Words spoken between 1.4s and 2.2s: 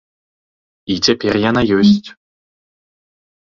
яна ёсць.